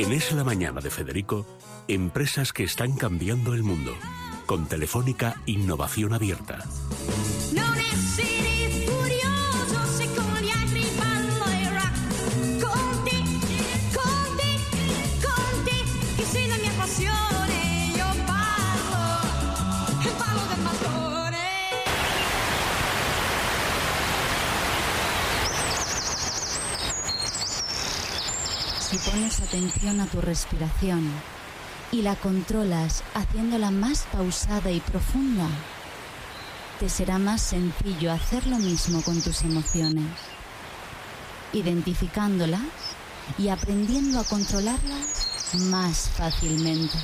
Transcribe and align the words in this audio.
En 0.00 0.12
Es 0.12 0.32
la 0.32 0.44
Mañana 0.44 0.80
de 0.80 0.88
Federico, 0.88 1.44
empresas 1.86 2.54
que 2.54 2.64
están 2.64 2.96
cambiando 2.96 3.52
el 3.52 3.62
mundo. 3.62 3.92
Con 4.46 4.66
Telefónica 4.66 5.42
Innovación 5.44 6.14
Abierta. 6.14 6.64
A 29.60 30.06
tu 30.06 30.22
respiración 30.22 31.06
y 31.92 32.00
la 32.00 32.16
controlas 32.16 33.02
haciéndola 33.14 33.70
más 33.70 34.06
pausada 34.10 34.70
y 34.70 34.80
profunda, 34.80 35.46
te 36.78 36.88
será 36.88 37.18
más 37.18 37.42
sencillo 37.42 38.10
hacer 38.10 38.46
lo 38.46 38.56
mismo 38.56 39.02
con 39.02 39.20
tus 39.20 39.42
emociones, 39.42 40.06
identificándolas 41.52 42.62
y 43.36 43.48
aprendiendo 43.48 44.20
a 44.20 44.24
controlarlas 44.24 45.52
más 45.70 46.08
fácilmente. 46.16 46.96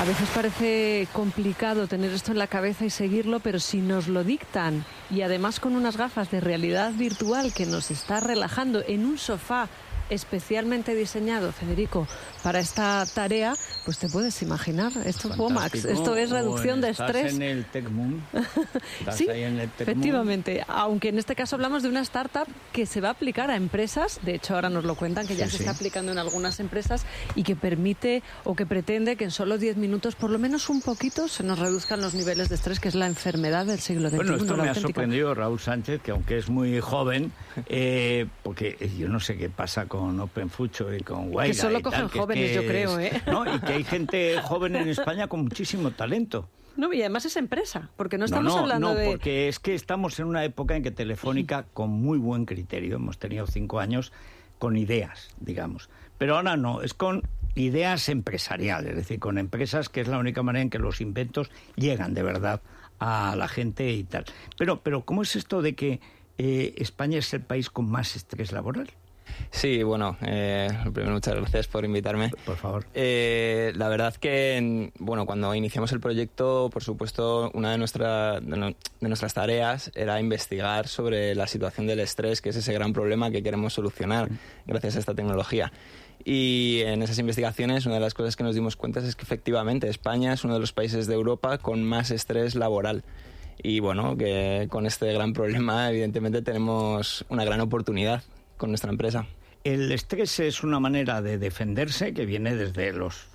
A 0.00 0.04
veces 0.04 0.28
parece 0.32 1.08
complicado 1.12 1.88
tener 1.88 2.12
esto 2.12 2.30
en 2.30 2.38
la 2.38 2.46
cabeza 2.46 2.84
y 2.84 2.90
seguirlo, 2.90 3.40
pero 3.40 3.58
si 3.58 3.78
nos 3.78 4.06
lo 4.06 4.22
dictan 4.22 4.84
y 5.10 5.22
además 5.22 5.60
con 5.60 5.74
unas 5.76 5.96
gafas 5.96 6.30
de 6.30 6.40
realidad 6.40 6.92
virtual 6.92 7.52
que 7.52 7.66
nos 7.66 7.90
está 7.90 8.20
relajando 8.20 8.82
en 8.86 9.04
un 9.04 9.18
sofá 9.18 9.68
especialmente 10.10 10.94
diseñado, 10.94 11.52
Federico, 11.52 12.06
para 12.42 12.60
esta 12.60 13.04
tarea, 13.14 13.54
pues 13.84 13.98
te 13.98 14.08
puedes 14.08 14.40
imaginar. 14.42 14.92
Esto 15.04 15.30
es 15.30 15.36
WOMAX, 15.36 15.84
esto 15.84 16.16
es 16.16 16.30
reducción 16.30 16.80
de 16.80 16.90
estrés. 16.90 17.34
en 17.34 17.42
el 17.42 17.64
TechMoon. 17.66 18.22
Estás 19.00 19.16
Sí, 19.16 19.26
en 19.28 19.58
el 19.60 19.68
Tech 19.70 19.86
Moon. 19.88 19.98
efectivamente. 19.98 20.64
Aunque 20.68 21.08
en 21.08 21.18
este 21.18 21.34
caso 21.34 21.56
hablamos 21.56 21.82
de 21.82 21.88
una 21.88 22.00
startup 22.00 22.46
que 22.72 22.86
se 22.86 23.00
va 23.00 23.08
a 23.08 23.12
aplicar 23.12 23.50
a 23.50 23.56
empresas, 23.56 24.20
de 24.22 24.34
hecho 24.36 24.54
ahora 24.54 24.70
nos 24.70 24.84
lo 24.84 24.94
cuentan 24.94 25.26
que 25.26 25.36
ya 25.36 25.46
Sí, 25.46 25.52
se 25.52 25.56
sí. 25.58 25.62
está 25.64 25.72
aplicando 25.72 26.12
en 26.12 26.18
algunas 26.18 26.60
empresas 26.60 27.04
y 27.34 27.42
que 27.42 27.56
permite 27.56 28.22
o 28.44 28.54
que 28.54 28.66
pretende 28.66 29.16
que 29.16 29.24
en 29.24 29.30
solo 29.30 29.58
10 29.58 29.76
minutos, 29.76 30.14
por 30.14 30.30
lo 30.30 30.38
menos 30.38 30.68
un 30.68 30.80
poquito, 30.80 31.28
se 31.28 31.42
nos 31.42 31.58
reduzcan 31.58 32.00
los 32.00 32.14
niveles 32.14 32.48
de 32.48 32.54
estrés, 32.54 32.80
que 32.80 32.88
es 32.88 32.94
la 32.94 33.06
enfermedad 33.06 33.66
del 33.66 33.80
siglo 33.80 34.08
XXI. 34.10 34.16
Bueno, 34.16 34.36
esto 34.36 34.56
me 34.56 34.68
ha 34.68 34.74
sorprendido 34.74 35.34
Raúl 35.34 35.58
Sánchez, 35.60 36.00
que 36.02 36.10
aunque 36.12 36.38
es 36.38 36.48
muy 36.48 36.80
joven, 36.80 37.32
eh, 37.66 38.26
porque 38.42 38.76
yo 38.98 39.08
no 39.08 39.20
sé 39.20 39.36
qué 39.36 39.48
pasa 39.50 39.86
con 39.86 39.97
Open 39.98 40.50
Future 40.50 40.96
y 40.96 41.00
con 41.00 41.30
Guaira 41.30 41.52
Que 41.52 41.58
solo 41.58 41.80
tal, 41.80 41.82
cogen 41.82 42.04
es 42.06 42.12
jóvenes, 42.12 42.48
que 42.48 42.54
yo 42.54 42.66
creo, 42.66 43.00
¿eh? 43.00 43.22
¿no? 43.26 43.54
Y 43.54 43.60
que 43.60 43.72
hay 43.74 43.84
gente 43.84 44.40
joven 44.42 44.76
en 44.76 44.88
España 44.88 45.28
con 45.28 45.42
muchísimo 45.42 45.90
talento. 45.90 46.48
No, 46.76 46.92
y 46.92 47.00
además 47.00 47.24
es 47.24 47.36
empresa, 47.36 47.90
porque 47.96 48.18
no 48.18 48.22
No, 48.22 48.26
estamos 48.26 48.54
no, 48.54 48.58
hablando 48.60 48.88
no, 48.90 48.94
de... 48.94 49.06
porque 49.06 49.48
es 49.48 49.58
que 49.58 49.74
estamos 49.74 50.18
en 50.20 50.26
una 50.26 50.44
época 50.44 50.76
en 50.76 50.82
que 50.82 50.92
Telefónica, 50.92 51.66
con 51.74 51.90
muy 51.90 52.18
buen 52.18 52.44
criterio, 52.44 52.96
hemos 52.96 53.18
tenido 53.18 53.46
cinco 53.46 53.80
años 53.80 54.12
con 54.58 54.76
ideas, 54.76 55.30
digamos. 55.40 55.90
Pero 56.18 56.36
ahora 56.36 56.56
no, 56.56 56.82
es 56.82 56.94
con 56.94 57.22
ideas 57.56 58.08
empresariales, 58.08 58.90
es 58.90 58.96
decir, 58.96 59.18
con 59.18 59.38
empresas 59.38 59.88
que 59.88 60.00
es 60.00 60.08
la 60.08 60.18
única 60.18 60.42
manera 60.42 60.62
en 60.62 60.70
que 60.70 60.78
los 60.78 61.00
inventos 61.00 61.50
llegan 61.76 62.14
de 62.14 62.22
verdad 62.22 62.60
a 62.98 63.34
la 63.36 63.48
gente 63.48 63.90
y 63.90 64.04
tal. 64.04 64.24
Pero, 64.56 64.80
pero 64.80 65.04
¿cómo 65.04 65.22
es 65.22 65.36
esto 65.36 65.62
de 65.62 65.74
que 65.74 66.00
eh, 66.38 66.74
España 66.78 67.18
es 67.18 67.32
el 67.34 67.42
país 67.42 67.70
con 67.70 67.90
más 67.90 68.16
estrés 68.16 68.52
laboral? 68.52 68.90
Sí, 69.50 69.82
bueno, 69.82 70.16
eh, 70.22 70.68
primero, 70.92 71.14
muchas 71.14 71.34
gracias 71.34 71.66
por 71.68 71.84
invitarme. 71.84 72.30
Por 72.44 72.56
favor. 72.56 72.84
Eh, 72.94 73.72
la 73.76 73.88
verdad 73.88 74.14
que, 74.14 74.56
en- 74.56 74.92
bueno, 74.98 75.24
cuando 75.26 75.54
iniciamos 75.54 75.90
el 75.92 76.00
proyecto, 76.00 76.68
por 76.72 76.82
supuesto, 76.84 77.50
una 77.54 77.70
de, 77.72 77.78
nuestra- 77.78 78.40
de, 78.40 78.56
no- 78.56 78.68
de 78.68 79.08
nuestras 79.08 79.34
tareas 79.34 79.90
era 79.94 80.20
investigar 80.20 80.86
sobre 80.88 81.34
la 81.34 81.46
situación 81.46 81.86
del 81.86 82.00
estrés, 82.00 82.40
que 82.42 82.50
es 82.50 82.56
ese 82.56 82.72
gran 82.72 82.92
problema 82.92 83.30
que 83.30 83.42
queremos 83.42 83.72
solucionar 83.72 84.28
gracias 84.66 84.96
a 84.96 84.98
esta 84.98 85.14
tecnología. 85.14 85.72
Y 86.24 86.80
en 86.84 87.02
esas 87.02 87.18
investigaciones, 87.18 87.86
una 87.86 87.94
de 87.94 88.00
las 88.02 88.12
cosas 88.12 88.36
que 88.36 88.42
nos 88.44 88.54
dimos 88.54 88.76
cuenta 88.76 89.00
es 89.00 89.16
que 89.16 89.22
efectivamente 89.22 89.88
España 89.88 90.32
es 90.32 90.44
uno 90.44 90.54
de 90.54 90.60
los 90.60 90.72
países 90.72 91.06
de 91.06 91.14
Europa 91.14 91.58
con 91.58 91.84
más 91.84 92.10
estrés 92.10 92.54
laboral. 92.54 93.04
Y 93.62 93.80
bueno, 93.80 94.16
que 94.16 94.66
con 94.70 94.84
este 94.86 95.12
gran 95.12 95.32
problema, 95.32 95.88
evidentemente, 95.90 96.42
tenemos 96.42 97.24
una 97.28 97.44
gran 97.44 97.60
oportunidad 97.60 98.22
con 98.58 98.70
nuestra 98.70 98.90
empresa. 98.90 99.26
El 99.64 99.90
estrés 99.90 100.38
es 100.38 100.62
una 100.62 100.78
manera 100.78 101.20
de 101.20 101.36
defenderse 101.36 102.14
que 102.14 102.26
viene 102.26 102.54
desde 102.54 102.92
los, 102.92 103.26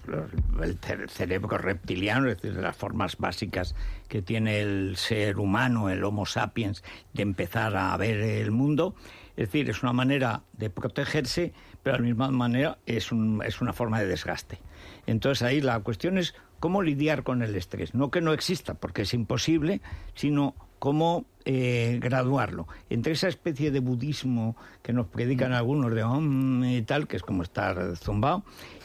el 0.61 0.79
cere- 0.79 1.09
cerebro 1.09 1.57
reptiliano, 1.57 2.29
es 2.29 2.37
decir, 2.37 2.55
de 2.55 2.61
las 2.61 2.75
formas 2.77 3.17
básicas 3.17 3.75
que 4.07 4.21
tiene 4.21 4.61
el 4.61 4.95
ser 4.95 5.37
humano, 5.37 5.89
el 5.89 6.03
Homo 6.03 6.25
sapiens, 6.25 6.81
de 7.13 7.23
empezar 7.23 7.75
a 7.75 7.95
ver 7.97 8.17
el 8.21 8.51
mundo. 8.51 8.95
Es 9.35 9.47
decir, 9.47 9.69
es 9.69 9.83
una 9.83 9.91
manera 9.93 10.43
de 10.53 10.69
protegerse, 10.69 11.53
pero 11.83 11.97
a 11.97 11.99
la 11.99 12.05
misma 12.05 12.31
manera 12.31 12.77
es, 12.85 13.11
un- 13.11 13.41
es 13.45 13.59
una 13.61 13.73
forma 13.73 13.99
de 13.99 14.07
desgaste. 14.07 14.59
Entonces 15.05 15.41
ahí 15.43 15.59
la 15.59 15.79
cuestión 15.81 16.17
es 16.17 16.35
cómo 16.59 16.81
lidiar 16.81 17.23
con 17.23 17.41
el 17.43 17.53
estrés. 17.55 17.93
No 17.93 18.11
que 18.11 18.21
no 18.21 18.31
exista, 18.31 18.75
porque 18.75 19.01
es 19.01 19.13
imposible, 19.13 19.81
sino 20.15 20.55
cómo 20.83 21.23
eh, 21.45 21.97
graduarlo. 22.01 22.67
Entre 22.89 23.13
esa 23.13 23.29
especie 23.29 23.71
de 23.71 23.79
budismo 23.79 24.57
que 24.81 24.91
nos 24.91 25.07
predican 25.07 25.53
algunos 25.53 25.95
de 25.95 26.03
Om 26.03 26.65
y 26.65 26.81
tal, 26.81 27.07
que 27.07 27.15
es 27.15 27.23
como 27.23 27.41
estar 27.41 27.95
zumbado, 27.95 28.43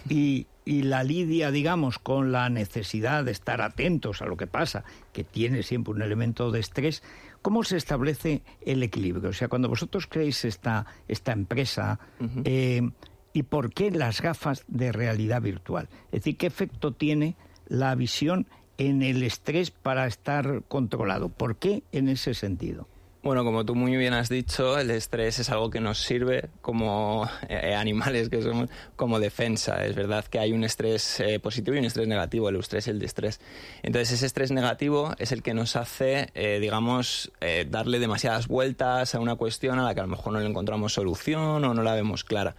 y, 0.08 0.46
y 0.64 0.82
la 0.82 1.02
lidia, 1.02 1.50
digamos, 1.50 1.98
con 1.98 2.30
la 2.30 2.50
necesidad 2.50 3.24
de 3.24 3.32
estar 3.32 3.60
atentos 3.62 4.22
a 4.22 4.26
lo 4.26 4.36
que 4.36 4.46
pasa, 4.46 4.84
que 5.12 5.24
tiene 5.24 5.64
siempre 5.64 5.92
un 5.92 6.00
elemento 6.00 6.52
de 6.52 6.60
estrés, 6.60 7.02
¿cómo 7.42 7.64
se 7.64 7.76
establece 7.76 8.44
el 8.64 8.84
equilibrio? 8.84 9.30
O 9.30 9.32
sea, 9.32 9.48
cuando 9.48 9.68
vosotros 9.68 10.06
creéis 10.06 10.44
esta, 10.44 10.86
esta 11.08 11.32
empresa, 11.32 11.98
eh, 12.44 12.88
¿y 13.32 13.42
por 13.42 13.74
qué 13.74 13.90
las 13.90 14.22
gafas 14.22 14.64
de 14.68 14.92
realidad 14.92 15.42
virtual? 15.42 15.88
Es 16.12 16.20
decir, 16.20 16.36
¿qué 16.36 16.46
efecto 16.46 16.92
tiene 16.92 17.34
la 17.66 17.92
visión 17.96 18.46
en 18.78 19.02
el 19.02 19.22
estrés 19.22 19.70
para 19.70 20.06
estar 20.06 20.62
controlado? 20.68 21.28
¿Por 21.28 21.56
qué 21.56 21.82
en 21.92 22.08
ese 22.08 22.34
sentido? 22.34 22.86
Bueno, 23.20 23.44
como 23.44 23.64
tú 23.64 23.74
muy 23.74 23.96
bien 23.96 24.14
has 24.14 24.28
dicho, 24.28 24.78
el 24.78 24.92
estrés 24.92 25.40
es 25.40 25.50
algo 25.50 25.70
que 25.70 25.80
nos 25.80 25.98
sirve 25.98 26.50
como 26.62 27.28
eh, 27.48 27.74
animales 27.74 28.28
que 28.28 28.40
somos 28.42 28.70
como 28.94 29.18
defensa. 29.18 29.84
Es 29.84 29.96
verdad 29.96 30.24
que 30.24 30.38
hay 30.38 30.52
un 30.52 30.62
estrés 30.62 31.18
eh, 31.18 31.40
positivo 31.40 31.74
y 31.74 31.80
un 31.80 31.84
estrés 31.84 32.06
negativo, 32.06 32.48
el 32.48 32.54
estrés 32.56 32.86
y 32.86 32.90
el 32.90 33.00
distrés. 33.00 33.40
Entonces, 33.82 34.12
ese 34.12 34.26
estrés 34.26 34.52
negativo 34.52 35.14
es 35.18 35.32
el 35.32 35.42
que 35.42 35.52
nos 35.52 35.74
hace, 35.74 36.28
eh, 36.34 36.60
digamos, 36.60 37.32
eh, 37.40 37.66
darle 37.68 37.98
demasiadas 37.98 38.46
vueltas 38.46 39.16
a 39.16 39.20
una 39.20 39.34
cuestión 39.34 39.80
a 39.80 39.82
la 39.82 39.94
que 39.94 40.00
a 40.00 40.04
lo 40.04 40.10
mejor 40.10 40.32
no 40.32 40.38
le 40.38 40.46
encontramos 40.46 40.92
solución 40.92 41.64
o 41.64 41.74
no 41.74 41.82
la 41.82 41.94
vemos 41.94 42.22
clara. 42.22 42.54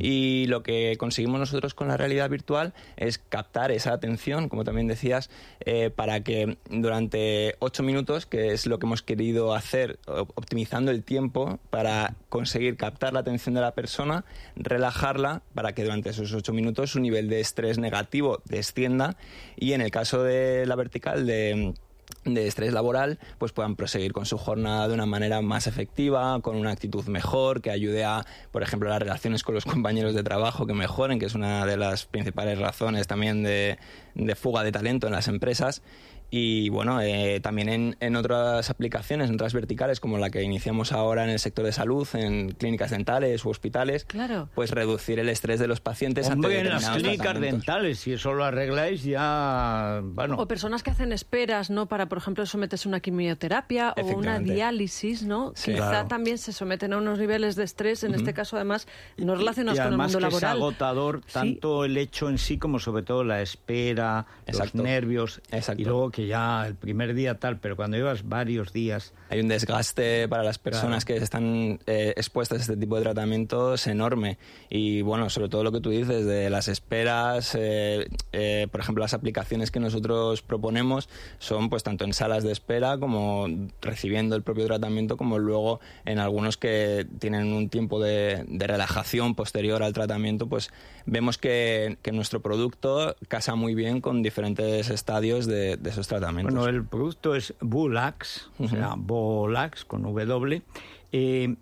Y 0.00 0.46
lo 0.48 0.64
que 0.64 0.96
conseguimos 0.98 1.38
nosotros 1.38 1.72
con 1.74 1.86
la 1.86 1.96
realidad 1.96 2.28
virtual 2.28 2.74
es 2.96 3.18
captar 3.18 3.70
esa 3.70 3.92
atención, 3.92 4.48
como 4.48 4.64
también 4.64 4.88
decías, 4.88 5.30
eh, 5.60 5.90
para 5.90 6.24
que 6.24 6.58
durante 6.68 7.54
ocho 7.60 7.84
minutos, 7.84 8.26
que 8.26 8.52
es 8.52 8.66
lo 8.66 8.80
que 8.80 8.86
hemos 8.86 9.02
querido 9.02 9.54
hacer, 9.54 9.99
optimizando 10.06 10.90
el 10.90 11.02
tiempo 11.04 11.58
para 11.70 12.14
conseguir 12.28 12.76
captar 12.76 13.12
la 13.12 13.20
atención 13.20 13.54
de 13.54 13.60
la 13.60 13.74
persona, 13.74 14.24
relajarla 14.56 15.42
para 15.54 15.72
que 15.72 15.84
durante 15.84 16.10
esos 16.10 16.32
ocho 16.32 16.52
minutos 16.52 16.92
su 16.92 17.00
nivel 17.00 17.28
de 17.28 17.40
estrés 17.40 17.78
negativo 17.78 18.42
descienda 18.44 19.16
y 19.56 19.72
en 19.72 19.80
el 19.80 19.90
caso 19.90 20.22
de 20.22 20.66
la 20.66 20.76
vertical 20.76 21.26
de 21.26 21.74
de 22.24 22.46
estrés 22.46 22.72
laboral, 22.72 23.18
pues 23.38 23.52
puedan 23.52 23.76
proseguir 23.76 24.12
con 24.12 24.26
su 24.26 24.36
jornada 24.36 24.88
de 24.88 24.94
una 24.94 25.06
manera 25.06 25.40
más 25.40 25.66
efectiva, 25.66 26.40
con 26.40 26.56
una 26.56 26.70
actitud 26.70 27.06
mejor, 27.06 27.62
que 27.62 27.70
ayude 27.70 28.04
a, 28.04 28.26
por 28.52 28.62
ejemplo, 28.62 28.88
las 28.88 28.98
relaciones 28.98 29.42
con 29.42 29.54
los 29.54 29.64
compañeros 29.64 30.14
de 30.14 30.22
trabajo 30.22 30.66
que 30.66 30.74
mejoren, 30.74 31.18
que 31.18 31.26
es 31.26 31.34
una 31.34 31.64
de 31.64 31.76
las 31.76 32.06
principales 32.06 32.58
razones 32.58 33.06
también 33.06 33.42
de, 33.42 33.78
de 34.14 34.34
fuga 34.34 34.62
de 34.62 34.72
talento 34.72 35.06
en 35.06 35.14
las 35.14 35.28
empresas. 35.28 35.82
Y 36.30 36.68
bueno, 36.68 37.00
eh, 37.00 37.40
también 37.40 37.68
en, 37.68 37.96
en 38.00 38.14
otras 38.16 38.70
aplicaciones, 38.70 39.28
en 39.28 39.34
otras 39.34 39.52
verticales, 39.52 39.98
como 40.00 40.16
la 40.18 40.30
que 40.30 40.42
iniciamos 40.42 40.92
ahora 40.92 41.24
en 41.24 41.30
el 41.30 41.38
sector 41.40 41.64
de 41.64 41.72
salud, 41.72 42.06
en 42.14 42.50
clínicas 42.52 42.90
dentales 42.92 43.44
u 43.44 43.50
hospitales, 43.50 44.04
Claro. 44.04 44.48
pues 44.54 44.70
reducir 44.70 45.18
el 45.18 45.28
estrés 45.28 45.58
de 45.58 45.66
los 45.66 45.80
pacientes 45.80 46.28
ante 46.30 46.46
Hombre, 46.46 46.60
en 46.60 46.68
las 46.68 46.88
clínicas 46.90 47.40
dentales, 47.40 47.98
si 47.98 48.12
eso 48.12 48.32
lo 48.32 48.44
arregláis 48.44 49.02
ya, 49.02 50.00
bueno, 50.04 50.36
O 50.38 50.46
personas 50.46 50.82
que 50.82 50.90
hacen 50.90 51.12
esperas, 51.12 51.68
¿no? 51.70 51.86
Para, 51.86 52.06
por 52.06 52.18
ejemplo, 52.18 52.46
someterse 52.46 52.88
a 52.88 52.90
una 52.90 53.00
quimioterapia 53.00 53.94
o 54.00 54.06
una 54.16 54.38
diálisis, 54.38 55.22
¿no? 55.24 55.52
Sí. 55.56 55.72
Quizá 55.72 55.88
Claro. 55.90 56.08
también 56.08 56.38
se 56.38 56.52
someten 56.52 56.92
a 56.92 56.98
unos 56.98 57.18
niveles 57.18 57.56
de 57.56 57.64
estrés, 57.64 58.04
en 58.04 58.14
este 58.14 58.34
caso, 58.34 58.56
además, 58.56 58.86
no 59.16 59.34
relacionados 59.34 59.78
y 59.78 59.82
con 59.82 59.92
el 59.92 59.98
mundo 59.98 60.18
que 60.18 60.22
laboral. 60.22 60.56
es 60.56 60.62
agotador 60.62 61.20
Sí. 61.26 61.32
tanto 61.32 61.84
el 61.84 61.96
hecho 61.96 62.28
en 62.28 62.38
sí 62.38 62.56
como 62.58 62.78
sobre 62.78 63.02
todo 63.02 63.24
la 63.24 63.42
espera, 63.42 64.26
Exacto. 64.46 64.78
los 64.78 64.84
nervios 64.84 65.40
Exacto. 65.50 65.82
y 65.82 65.84
luego 65.84 66.10
que 66.10 66.19
ya 66.26 66.66
el 66.66 66.74
primer 66.74 67.14
día 67.14 67.38
tal, 67.38 67.58
pero 67.58 67.76
cuando 67.76 67.96
llevas 67.96 68.28
varios 68.28 68.72
días... 68.72 69.12
Hay 69.28 69.40
un 69.40 69.48
desgaste 69.48 70.28
para 70.28 70.42
las 70.42 70.58
personas 70.58 71.04
que 71.04 71.16
están 71.16 71.78
eh, 71.86 72.14
expuestas 72.16 72.58
a 72.58 72.62
este 72.62 72.76
tipo 72.76 72.96
de 72.96 73.02
tratamientos 73.02 73.86
enorme. 73.86 74.38
Y 74.68 75.02
bueno, 75.02 75.30
sobre 75.30 75.48
todo 75.48 75.64
lo 75.64 75.72
que 75.72 75.80
tú 75.80 75.90
dices 75.90 76.26
de 76.26 76.50
las 76.50 76.68
esperas, 76.68 77.54
eh, 77.54 78.08
eh, 78.32 78.66
por 78.70 78.80
ejemplo, 78.80 79.02
las 79.02 79.14
aplicaciones 79.14 79.70
que 79.70 79.80
nosotros 79.80 80.42
proponemos 80.42 81.08
son 81.38 81.70
pues 81.70 81.82
tanto 81.82 82.04
en 82.04 82.12
salas 82.12 82.42
de 82.42 82.52
espera 82.52 82.98
como 82.98 83.46
recibiendo 83.80 84.36
el 84.36 84.42
propio 84.42 84.66
tratamiento, 84.66 85.16
como 85.16 85.38
luego 85.38 85.80
en 86.04 86.18
algunos 86.18 86.56
que 86.56 87.06
tienen 87.18 87.52
un 87.52 87.68
tiempo 87.68 88.00
de, 88.00 88.44
de 88.48 88.66
relajación 88.66 89.34
posterior 89.34 89.82
al 89.82 89.92
tratamiento, 89.92 90.48
pues 90.48 90.70
vemos 91.06 91.38
que, 91.38 91.98
que 92.02 92.12
nuestro 92.12 92.40
producto 92.40 93.16
casa 93.28 93.54
muy 93.54 93.74
bien 93.74 94.00
con 94.00 94.22
diferentes 94.22 94.90
estadios 94.90 95.46
de, 95.46 95.76
de 95.76 95.90
esos 95.90 96.08
tratamientos. 96.10 96.54
Bueno, 96.54 96.68
el 96.68 96.84
producto 96.84 97.34
es 97.34 97.54
Bolax, 97.60 98.50
o 98.58 98.68
sea, 98.68 98.94
Bolax 98.96 99.84
con 99.84 100.02
W. 100.02 100.62
Eh, 101.12 101.56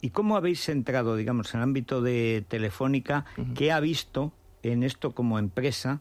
¿Y 0.00 0.10
cómo 0.10 0.36
habéis 0.36 0.68
entrado, 0.68 1.16
digamos, 1.16 1.52
en 1.52 1.60
el 1.60 1.64
ámbito 1.64 2.00
de 2.00 2.44
Telefónica? 2.48 3.24
¿Qué 3.54 3.72
ha 3.72 3.80
visto 3.80 4.32
en 4.62 4.82
esto 4.82 5.12
como 5.12 5.38
empresa? 5.38 6.00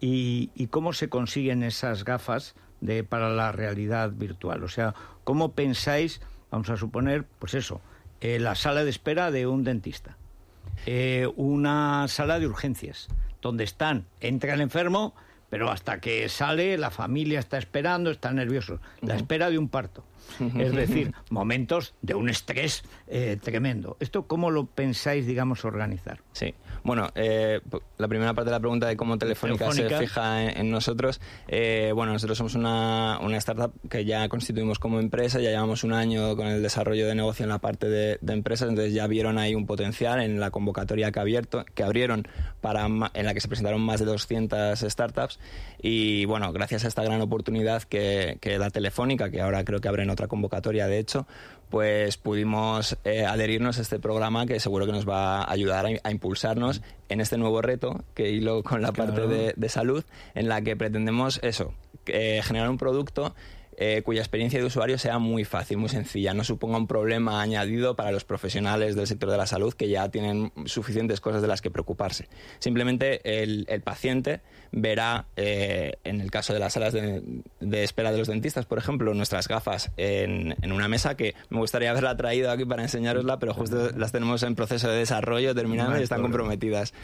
y, 0.00 0.50
y 0.54 0.66
cómo 0.66 0.92
se 0.92 1.08
consiguen 1.08 1.62
esas 1.62 2.04
gafas 2.04 2.54
de, 2.80 3.04
para 3.04 3.30
la 3.30 3.52
realidad 3.52 4.10
virtual? 4.12 4.64
O 4.64 4.68
sea, 4.68 4.94
¿cómo 5.24 5.52
pensáis, 5.52 6.20
vamos 6.50 6.68
a 6.70 6.76
suponer, 6.76 7.24
pues 7.38 7.54
eso, 7.54 7.80
eh, 8.20 8.38
la 8.40 8.54
sala 8.56 8.84
de 8.84 8.90
espera 8.90 9.30
de 9.30 9.46
un 9.46 9.62
dentista? 9.64 10.16
eh, 10.84 11.28
una 11.36 12.06
sala 12.08 12.38
de 12.38 12.46
urgencias, 12.46 13.08
donde 13.40 13.64
están, 13.64 14.04
entra 14.20 14.54
el 14.54 14.60
enfermo, 14.60 15.14
pero 15.50 15.70
hasta 15.70 16.00
que 16.00 16.28
sale 16.28 16.76
la 16.78 16.90
familia 16.90 17.38
está 17.38 17.58
esperando, 17.58 18.10
está 18.10 18.32
nervioso. 18.32 18.80
La 19.02 19.16
espera 19.16 19.50
de 19.50 19.58
un 19.58 19.68
parto. 19.68 20.04
Es 20.58 20.72
decir, 20.72 21.12
momentos 21.30 21.94
de 22.02 22.14
un 22.14 22.28
estrés 22.28 22.82
eh, 23.06 23.38
tremendo. 23.40 23.96
¿Esto 24.00 24.26
cómo 24.26 24.50
lo 24.50 24.66
pensáis, 24.66 25.24
digamos, 25.24 25.64
organizar? 25.64 26.20
Sí. 26.32 26.52
Bueno, 26.82 27.08
eh, 27.14 27.60
la 27.98 28.08
primera 28.08 28.34
parte 28.34 28.46
de 28.50 28.56
la 28.56 28.60
pregunta 28.60 28.86
de 28.86 28.96
cómo 28.96 29.18
Telefónica, 29.18 29.68
Telefónica. 29.68 29.98
se 29.98 30.06
fija 30.06 30.42
en, 30.44 30.58
en 30.58 30.70
nosotros. 30.70 31.20
eh, 31.48 31.92
bueno, 31.94 32.12
nosotros 32.12 32.38
somos 32.38 32.54
una, 32.54 33.18
una 33.22 33.36
startup 33.38 33.72
que 33.88 34.04
ya 34.04 34.28
constituimos 34.28 34.78
como 34.78 34.98
empresa, 35.00 35.40
ya 35.40 35.50
llevamos 35.50 35.84
un 35.84 35.92
año 35.92 36.36
con 36.36 36.48
el 36.48 36.62
desarrollo 36.62 37.06
de 37.06 37.14
negocio 37.14 37.44
en 37.44 37.48
la 37.50 37.58
parte 37.58 37.88
de, 37.88 38.18
de 38.20 38.32
empresas, 38.32 38.68
entonces 38.68 38.94
ya 38.94 39.06
vieron 39.06 39.38
ahí 39.38 39.54
un 39.54 39.66
potencial 39.66 40.20
en 40.20 40.38
la 40.40 40.50
convocatoria 40.50 41.10
que, 41.12 41.20
abierto, 41.20 41.64
que 41.74 41.82
abrieron 41.82 42.26
para, 42.60 42.86
en 42.86 43.26
la 43.26 43.34
que 43.34 43.40
se 43.40 43.48
presentaron 43.48 43.80
más 43.80 44.00
de 44.00 44.06
200 44.06 44.78
startups. 44.80 45.35
Y 45.80 46.24
bueno, 46.24 46.52
gracias 46.52 46.84
a 46.84 46.88
esta 46.88 47.04
gran 47.04 47.20
oportunidad 47.20 47.82
que, 47.82 48.38
que 48.40 48.58
da 48.58 48.70
Telefónica, 48.70 49.30
que 49.30 49.42
ahora 49.42 49.64
creo 49.64 49.80
que 49.80 49.88
abren 49.88 50.10
otra 50.10 50.26
convocatoria, 50.26 50.86
de 50.86 50.98
hecho, 50.98 51.26
pues 51.68 52.16
pudimos 52.16 52.96
eh, 53.04 53.26
adherirnos 53.26 53.78
a 53.78 53.82
este 53.82 53.98
programa 53.98 54.46
que 54.46 54.58
seguro 54.58 54.86
que 54.86 54.92
nos 54.92 55.08
va 55.08 55.42
a 55.42 55.52
ayudar 55.52 55.86
a, 55.86 55.90
a 56.02 56.10
impulsarnos 56.10 56.82
en 57.08 57.20
este 57.20 57.36
nuevo 57.36 57.60
reto 57.60 58.04
que 58.14 58.30
hilo 58.30 58.62
con 58.62 58.82
la 58.82 58.92
parte 58.92 59.54
de 59.54 59.68
salud, 59.68 60.04
en 60.34 60.48
la 60.48 60.62
que 60.62 60.76
pretendemos 60.76 61.40
eso, 61.42 61.74
eh, 62.06 62.40
generar 62.42 62.70
un 62.70 62.78
producto 62.78 63.34
eh, 63.78 64.00
cuya 64.02 64.20
experiencia 64.20 64.58
de 64.58 64.64
usuario 64.64 64.96
sea 64.96 65.18
muy 65.18 65.44
fácil, 65.44 65.76
muy 65.76 65.90
sencilla, 65.90 66.32
no 66.32 66.44
suponga 66.44 66.78
un 66.78 66.86
problema 66.86 67.42
añadido 67.42 67.94
para 67.94 68.10
los 68.10 68.24
profesionales 68.24 68.96
del 68.96 69.06
sector 69.06 69.30
de 69.30 69.36
la 69.36 69.46
salud 69.46 69.74
que 69.74 69.90
ya 69.90 70.08
tienen 70.08 70.50
suficientes 70.64 71.20
cosas 71.20 71.42
de 71.42 71.48
las 71.48 71.60
que 71.60 71.70
preocuparse. 71.70 72.28
Simplemente 72.58 73.42
el, 73.42 73.66
el 73.68 73.82
paciente 73.82 74.40
verá, 74.72 75.26
eh, 75.36 75.98
en 76.04 76.22
el 76.22 76.30
caso 76.30 76.54
de 76.54 76.58
las 76.58 76.72
salas 76.72 76.94
de, 76.94 77.22
de 77.60 77.84
espera 77.84 78.12
de 78.12 78.18
los 78.18 78.28
dentistas, 78.28 78.64
por 78.64 78.78
ejemplo, 78.78 79.12
nuestras 79.12 79.46
gafas 79.46 79.90
en, 79.98 80.56
en 80.62 80.72
una 80.72 80.88
mesa 80.88 81.14
que 81.14 81.34
me 81.50 81.58
gustaría 81.58 81.90
haberla 81.90 82.16
traído 82.16 82.50
aquí 82.50 82.64
para 82.64 82.82
enseñarosla, 82.82 83.38
pero 83.38 83.52
justo 83.52 83.90
las 83.94 84.10
tenemos 84.10 84.42
en 84.42 84.54
proceso 84.54 84.88
de 84.88 84.96
desarrollo 84.96 85.52
hay 85.54 86.00
y 86.00 86.02
están 86.02 86.22
comprometidas. 86.22 86.94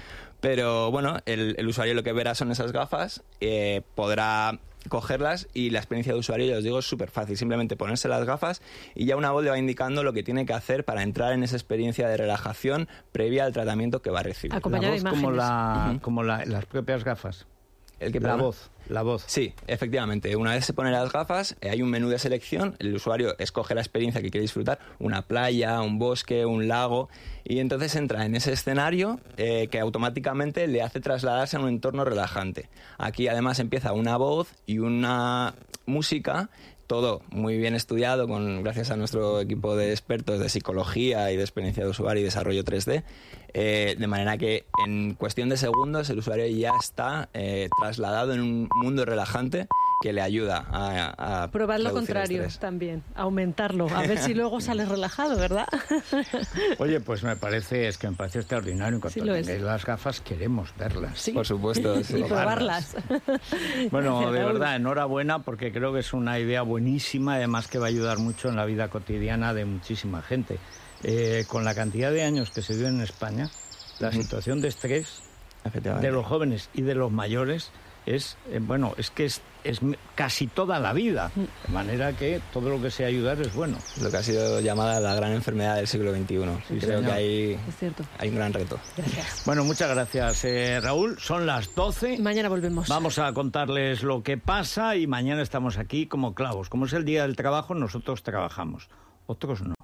Pero 0.40 0.90
bueno, 0.90 1.18
el, 1.26 1.54
el 1.58 1.68
usuario 1.68 1.92
lo 1.92 2.02
que 2.02 2.14
verá 2.14 2.34
son 2.34 2.50
esas 2.50 2.72
gafas, 2.72 3.22
eh, 3.42 3.82
podrá 3.94 4.58
cogerlas 4.88 5.48
y 5.54 5.70
la 5.70 5.78
experiencia 5.78 6.12
de 6.12 6.18
usuario, 6.18 6.46
ya 6.46 6.58
os 6.58 6.64
digo, 6.64 6.78
es 6.78 6.86
súper 6.86 7.10
fácil. 7.10 7.36
Simplemente 7.36 7.76
ponerse 7.76 8.08
las 8.08 8.24
gafas 8.24 8.62
y 8.94 9.06
ya 9.06 9.16
una 9.16 9.30
voz 9.30 9.44
le 9.44 9.50
va 9.50 9.58
indicando 9.58 10.02
lo 10.02 10.12
que 10.12 10.22
tiene 10.22 10.46
que 10.46 10.52
hacer 10.52 10.84
para 10.84 11.02
entrar 11.02 11.32
en 11.32 11.42
esa 11.42 11.56
experiencia 11.56 12.08
de 12.08 12.16
relajación 12.16 12.88
previa 13.12 13.44
al 13.44 13.52
tratamiento 13.52 14.02
que 14.02 14.10
va 14.10 14.20
a 14.20 14.22
recibir. 14.24 14.54
Acompañar 14.56 14.90
la 14.90 15.10
voz 15.10 15.10
como, 15.10 15.30
imágenes. 15.32 15.36
la, 15.36 15.98
como 16.02 16.22
la- 16.22 16.44
las 16.44 16.66
propias 16.66 17.04
gafas. 17.04 17.46
El 18.02 18.12
que 18.12 18.20
la 18.20 18.36
voz, 18.36 18.70
la 18.88 19.02
voz. 19.02 19.24
Sí, 19.26 19.54
efectivamente. 19.66 20.34
Una 20.36 20.52
vez 20.54 20.64
se 20.64 20.72
pone 20.72 20.90
las 20.90 21.12
gafas, 21.12 21.56
hay 21.62 21.82
un 21.82 21.90
menú 21.90 22.08
de 22.08 22.18
selección, 22.18 22.76
el 22.78 22.94
usuario 22.94 23.38
escoge 23.38 23.74
la 23.74 23.80
experiencia 23.80 24.20
que 24.20 24.30
quiere 24.30 24.42
disfrutar, 24.42 24.78
una 24.98 25.22
playa, 25.22 25.80
un 25.80 25.98
bosque, 25.98 26.44
un 26.44 26.68
lago, 26.68 27.08
y 27.44 27.60
entonces 27.60 27.94
entra 27.96 28.26
en 28.26 28.34
ese 28.34 28.52
escenario 28.52 29.20
eh, 29.36 29.68
que 29.68 29.80
automáticamente 29.80 30.66
le 30.66 30.82
hace 30.82 31.00
trasladarse 31.00 31.56
a 31.56 31.60
un 31.60 31.68
entorno 31.68 32.04
relajante. 32.04 32.68
Aquí 32.98 33.28
además 33.28 33.58
empieza 33.60 33.92
una 33.92 34.16
voz 34.16 34.48
y 34.66 34.78
una 34.78 35.54
música 35.86 36.50
todo 36.92 37.22
muy 37.30 37.56
bien 37.56 37.74
estudiado 37.74 38.28
con 38.28 38.62
gracias 38.62 38.90
a 38.90 38.96
nuestro 38.96 39.40
equipo 39.40 39.76
de 39.76 39.92
expertos 39.92 40.38
de 40.38 40.50
psicología 40.50 41.32
y 41.32 41.38
de 41.38 41.42
experiencia 41.42 41.84
de 41.84 41.88
usuario 41.88 42.20
y 42.20 42.24
desarrollo 42.24 42.64
3D, 42.64 43.02
eh, 43.54 43.96
de 43.98 44.06
manera 44.06 44.36
que 44.36 44.66
en 44.84 45.14
cuestión 45.14 45.48
de 45.48 45.56
segundos 45.56 46.10
el 46.10 46.18
usuario 46.18 46.46
ya 46.48 46.72
está 46.78 47.30
eh, 47.32 47.70
trasladado 47.80 48.34
en 48.34 48.42
un 48.42 48.68
mundo 48.74 49.06
relajante 49.06 49.68
que 50.02 50.12
le 50.12 50.20
ayuda 50.20 50.66
a, 50.68 51.44
a 51.44 51.50
Probar 51.50 51.78
lo 51.78 51.92
contrario 51.92 52.42
también, 52.58 53.04
aumentarlo, 53.14 53.88
a 53.88 54.02
ver 54.02 54.18
si 54.18 54.34
luego 54.34 54.60
sales 54.60 54.88
relajado, 54.88 55.36
¿verdad? 55.36 55.68
Oye, 56.78 57.00
pues 57.00 57.22
me 57.22 57.36
parece, 57.36 57.86
es 57.86 57.98
que 57.98 58.10
me 58.10 58.16
parece 58.16 58.40
extraordinario. 58.40 58.96
En 58.96 59.00
cuanto 59.00 59.22
Sí 59.22 59.30
es. 59.30 59.60
las 59.60 59.86
gafas, 59.86 60.20
queremos 60.20 60.74
verlas. 60.76 61.18
Sí. 61.18 61.30
Por 61.30 61.46
supuesto, 61.46 62.02
sí. 62.02 62.18
y 62.18 62.24
probarlas. 62.24 62.96
Bueno, 63.92 64.18
Gracias, 64.20 64.32
de 64.40 64.44
verdad, 64.44 64.76
enhorabuena 64.76 65.38
porque 65.44 65.72
creo 65.72 65.92
que 65.92 66.00
es 66.00 66.12
una 66.12 66.40
idea 66.40 66.62
buenísima, 66.62 67.36
además 67.36 67.68
que 67.68 67.78
va 67.78 67.86
a 67.86 67.88
ayudar 67.88 68.18
mucho 68.18 68.48
en 68.48 68.56
la 68.56 68.64
vida 68.64 68.88
cotidiana 68.88 69.54
de 69.54 69.64
muchísima 69.64 70.20
gente. 70.20 70.58
Eh, 71.04 71.44
con 71.46 71.64
la 71.64 71.74
cantidad 71.74 72.10
de 72.10 72.24
años 72.24 72.50
que 72.50 72.62
se 72.62 72.74
vive 72.74 72.88
en 72.88 73.00
España, 73.00 73.50
la 74.00 74.10
situación 74.10 74.60
de 74.60 74.68
estrés 74.68 75.22
de 76.00 76.10
los 76.10 76.26
jóvenes 76.26 76.70
y 76.74 76.82
de 76.82 76.94
los 76.96 77.12
mayores 77.12 77.70
es, 78.06 78.36
eh, 78.50 78.58
bueno, 78.60 78.94
es 78.96 79.10
que 79.10 79.24
es, 79.26 79.40
es 79.64 79.80
casi 80.14 80.46
toda 80.48 80.78
la 80.80 80.92
vida. 80.92 81.30
De 81.36 81.72
manera 81.72 82.12
que 82.12 82.40
todo 82.52 82.68
lo 82.68 82.80
que 82.82 82.90
sea 82.90 83.06
ayudar 83.06 83.40
es 83.40 83.54
bueno. 83.54 83.78
Lo 84.00 84.10
que 84.10 84.16
ha 84.16 84.22
sido 84.22 84.60
llamada 84.60 84.98
la 85.00 85.14
gran 85.14 85.32
enfermedad 85.32 85.76
del 85.76 85.86
siglo 85.86 86.12
XXI. 86.12 86.24
Sí, 86.68 86.78
Creo 86.80 86.98
señor. 86.98 87.04
que 87.04 87.12
hay, 87.12 87.52
Es 87.68 87.76
cierto. 87.78 88.04
hay 88.18 88.28
un 88.28 88.34
gran 88.36 88.52
reto. 88.52 88.78
Gracias. 88.96 89.42
Bueno, 89.46 89.64
muchas 89.64 89.88
gracias, 89.90 90.44
eh, 90.44 90.80
Raúl. 90.80 91.16
Son 91.20 91.46
las 91.46 91.74
12. 91.74 92.18
Mañana 92.18 92.48
volvemos. 92.48 92.88
Vamos 92.88 93.18
a 93.18 93.32
contarles 93.32 94.02
lo 94.02 94.22
que 94.22 94.36
pasa 94.38 94.96
y 94.96 95.06
mañana 95.06 95.42
estamos 95.42 95.78
aquí 95.78 96.06
como 96.06 96.34
clavos. 96.34 96.68
Como 96.68 96.86
es 96.86 96.92
el 96.92 97.04
día 97.04 97.22
del 97.22 97.36
trabajo, 97.36 97.74
nosotros 97.74 98.22
trabajamos. 98.22 98.88
Otros 99.26 99.62
no. 99.62 99.74